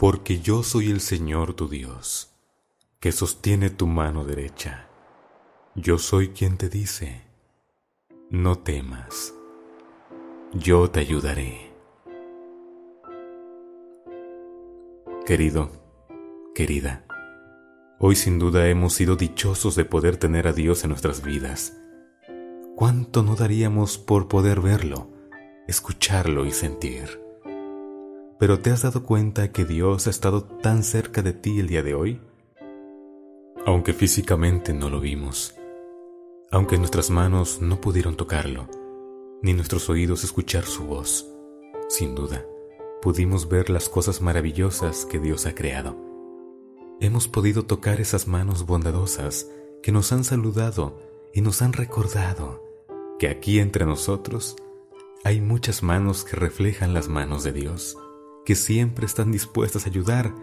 [0.00, 2.32] Porque yo soy el Señor tu Dios,
[3.00, 4.88] que sostiene tu mano derecha.
[5.74, 7.20] Yo soy quien te dice,
[8.30, 9.34] no temas,
[10.54, 11.74] yo te ayudaré.
[15.26, 15.70] Querido,
[16.54, 17.04] querida,
[17.98, 21.76] hoy sin duda hemos sido dichosos de poder tener a Dios en nuestras vidas.
[22.74, 25.10] ¿Cuánto no daríamos por poder verlo,
[25.68, 27.29] escucharlo y sentir?
[28.40, 31.82] Pero ¿te has dado cuenta que Dios ha estado tan cerca de ti el día
[31.82, 32.22] de hoy?
[33.66, 35.54] Aunque físicamente no lo vimos,
[36.50, 38.66] aunque nuestras manos no pudieron tocarlo,
[39.42, 41.30] ni nuestros oídos escuchar su voz,
[41.90, 42.46] sin duda,
[43.02, 45.98] pudimos ver las cosas maravillosas que Dios ha creado.
[46.98, 49.50] Hemos podido tocar esas manos bondadosas
[49.82, 50.98] que nos han saludado
[51.34, 52.64] y nos han recordado
[53.18, 54.56] que aquí entre nosotros
[55.24, 57.98] hay muchas manos que reflejan las manos de Dios
[58.44, 60.34] que siempre están dispuestas a ayudar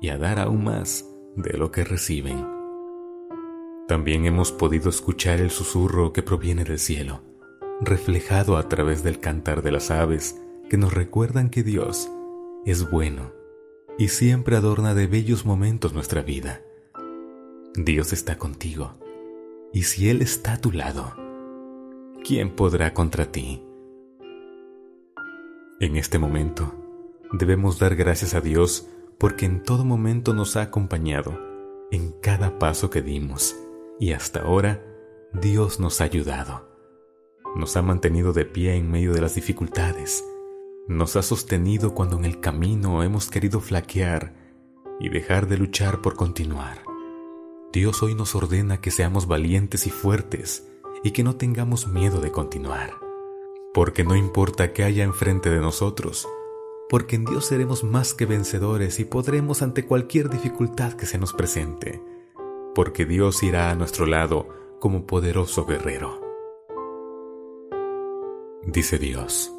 [0.00, 2.46] y a dar aún más de lo que reciben.
[3.88, 7.22] También hemos podido escuchar el susurro que proviene del cielo,
[7.80, 12.10] reflejado a través del cantar de las aves que nos recuerdan que Dios
[12.64, 13.32] es bueno
[13.98, 16.62] y siempre adorna de bellos momentos nuestra vida.
[17.74, 18.98] Dios está contigo,
[19.72, 21.14] y si Él está a tu lado,
[22.24, 23.62] ¿quién podrá contra ti?
[25.78, 26.74] En este momento,
[27.32, 28.88] Debemos dar gracias a Dios
[29.18, 31.38] porque en todo momento nos ha acompañado,
[31.90, 33.56] en cada paso que dimos,
[33.98, 34.84] y hasta ahora
[35.32, 36.68] Dios nos ha ayudado.
[37.56, 40.24] Nos ha mantenido de pie en medio de las dificultades,
[40.88, 44.34] nos ha sostenido cuando en el camino hemos querido flaquear
[45.00, 46.82] y dejar de luchar por continuar.
[47.72, 50.68] Dios hoy nos ordena que seamos valientes y fuertes
[51.02, 52.92] y que no tengamos miedo de continuar,
[53.74, 56.28] porque no importa qué haya enfrente de nosotros,
[56.88, 61.32] porque en Dios seremos más que vencedores y podremos ante cualquier dificultad que se nos
[61.32, 62.02] presente,
[62.74, 64.48] porque Dios irá a nuestro lado
[64.80, 66.20] como poderoso guerrero.
[68.64, 69.52] Dice Dios,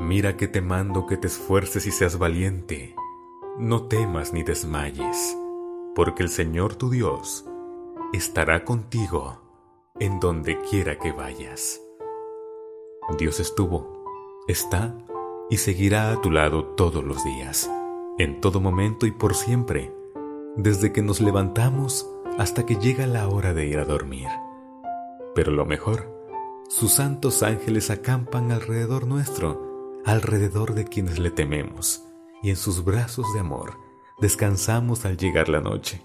[0.00, 2.94] mira que te mando que te esfuerces y seas valiente,
[3.58, 5.36] no temas ni desmayes,
[5.94, 7.44] porque el Señor tu Dios
[8.12, 9.40] estará contigo
[9.98, 11.80] en donde quiera que vayas.
[13.18, 14.04] Dios estuvo,
[14.46, 14.96] está
[15.50, 17.68] y seguirá a tu lado todos los días,
[18.18, 19.92] en todo momento y por siempre,
[20.56, 24.28] desde que nos levantamos hasta que llega la hora de ir a dormir.
[25.34, 26.08] Pero lo mejor,
[26.68, 32.04] sus santos ángeles acampan alrededor nuestro, alrededor de quienes le tememos,
[32.42, 33.76] y en sus brazos de amor
[34.20, 36.02] descansamos al llegar la noche,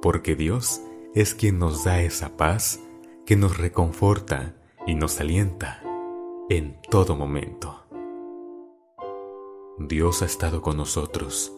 [0.00, 0.80] porque Dios
[1.14, 2.80] es quien nos da esa paz
[3.26, 4.56] que nos reconforta
[4.86, 5.82] y nos alienta
[6.48, 7.87] en todo momento.
[9.78, 11.52] Dios ha estado con nosotros,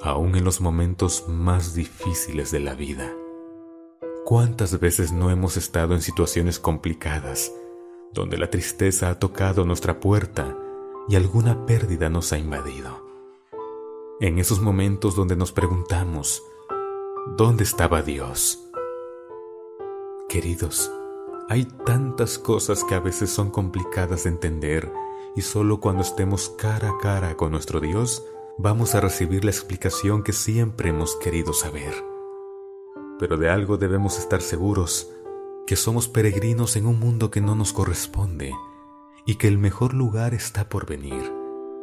[0.00, 3.12] aún en los momentos más difíciles de la vida.
[4.24, 7.52] ¿Cuántas veces no hemos estado en situaciones complicadas,
[8.12, 10.56] donde la tristeza ha tocado nuestra puerta
[11.08, 13.04] y alguna pérdida nos ha invadido?
[14.20, 16.44] En esos momentos donde nos preguntamos,
[17.36, 18.70] ¿dónde estaba Dios?
[20.28, 20.92] Queridos,
[21.48, 24.92] hay tantas cosas que a veces son complicadas de entender
[25.38, 28.24] y solo cuando estemos cara a cara con nuestro Dios
[28.56, 31.94] vamos a recibir la explicación que siempre hemos querido saber.
[33.20, 35.12] Pero de algo debemos estar seguros,
[35.64, 38.52] que somos peregrinos en un mundo que no nos corresponde
[39.26, 41.32] y que el mejor lugar está por venir,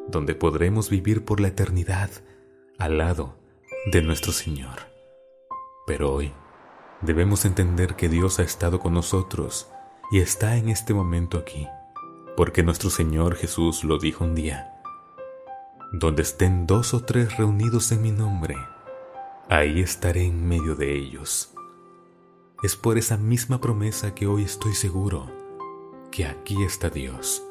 [0.09, 2.09] donde podremos vivir por la eternidad
[2.77, 3.37] al lado
[3.89, 4.79] de nuestro Señor.
[5.87, 6.33] Pero hoy
[6.99, 9.69] debemos entender que Dios ha estado con nosotros
[10.11, 11.65] y está en este momento aquí
[12.35, 14.73] porque nuestro Señor Jesús lo dijo un día,
[15.91, 18.55] donde estén dos o tres reunidos en mi nombre,
[19.49, 21.53] ahí estaré en medio de ellos.
[22.63, 25.31] Es por esa misma promesa que hoy estoy seguro
[26.11, 27.43] que aquí está Dios,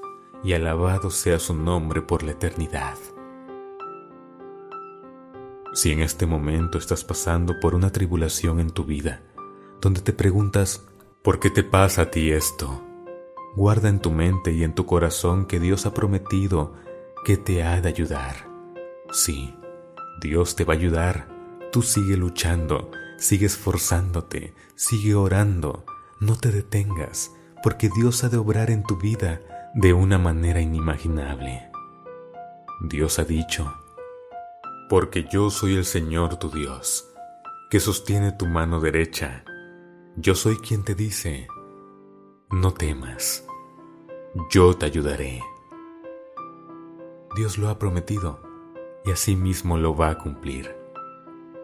[0.42, 2.96] y alabado sea su nombre por la eternidad.
[5.74, 9.20] Si en este momento estás pasando por una tribulación en tu vida,
[9.80, 10.86] donde te preguntas,
[11.22, 12.93] ¿por qué te pasa a ti esto?
[13.56, 16.74] Guarda en tu mente y en tu corazón que Dios ha prometido
[17.24, 18.48] que te ha de ayudar.
[19.12, 19.54] Sí,
[20.20, 21.28] Dios te va a ayudar.
[21.70, 25.84] Tú sigue luchando, sigue esforzándote, sigue orando.
[26.20, 27.30] No te detengas,
[27.62, 29.40] porque Dios ha de obrar en tu vida
[29.74, 31.70] de una manera inimaginable.
[32.80, 33.72] Dios ha dicho,
[34.88, 37.08] porque yo soy el Señor tu Dios,
[37.70, 39.44] que sostiene tu mano derecha.
[40.16, 41.48] Yo soy quien te dice,
[42.54, 43.44] no temas,
[44.48, 45.42] yo te ayudaré.
[47.36, 48.40] Dios lo ha prometido
[49.04, 50.76] y asimismo lo va a cumplir.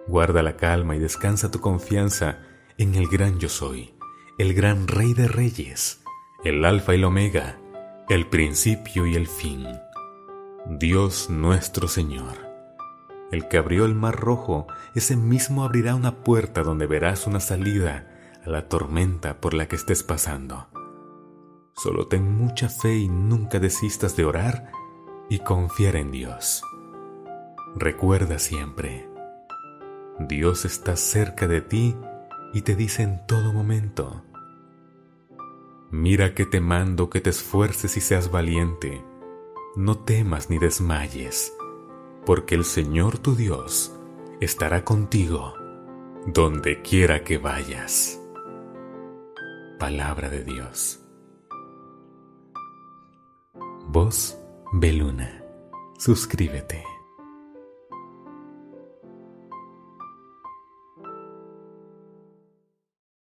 [0.09, 2.41] Guarda la calma y descansa tu confianza
[2.77, 3.95] en el gran yo soy,
[4.37, 6.03] el gran rey de reyes,
[6.43, 7.61] el alfa y el omega,
[8.09, 9.69] el principio y el fin.
[10.67, 12.51] Dios nuestro Señor.
[13.31, 14.67] El que abrió el mar rojo,
[14.97, 18.09] ese mismo abrirá una puerta donde verás una salida
[18.45, 20.67] a la tormenta por la que estés pasando.
[21.83, 24.71] Solo ten mucha fe y nunca desistas de orar
[25.31, 26.63] y confiar en Dios.
[27.75, 29.09] Recuerda siempre,
[30.19, 31.97] Dios está cerca de ti
[32.53, 34.23] y te dice en todo momento,
[35.91, 39.03] mira que te mando que te esfuerces y seas valiente,
[39.75, 41.55] no temas ni desmayes,
[42.27, 43.97] porque el Señor tu Dios
[44.43, 45.55] estará contigo
[46.27, 48.21] donde quiera que vayas.
[49.79, 51.00] Palabra de Dios.
[53.93, 54.39] Voz
[54.73, 55.43] Beluna.
[55.99, 56.85] Suscríbete.